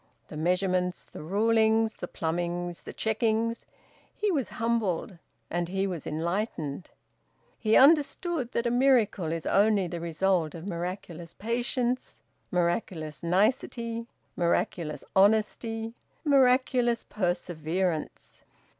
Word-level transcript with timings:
The 0.29 0.35
measurements, 0.37 1.03
the 1.03 1.21
rulings, 1.21 1.97
the 1.97 2.07
plumbings, 2.07 2.81
the 2.81 2.91
checkings! 2.91 3.65
He 4.15 4.31
was 4.31 4.49
humbled 4.57 5.19
and 5.51 5.67
he 5.69 5.85
was 5.85 6.07
enlightened. 6.07 6.89
He 7.59 7.75
understood 7.75 8.51
that 8.53 8.65
a 8.65 8.71
miracle 8.71 9.31
is 9.31 9.45
only 9.45 9.85
the 9.85 9.99
result 9.99 10.55
of 10.55 10.67
miraculous 10.67 11.35
patience, 11.35 12.23
miraculous 12.49 13.21
nicety, 13.21 14.07
miraculous 14.35 15.03
honesty, 15.15 15.93
miraculous 16.25 17.03
perseverance. 17.03 18.41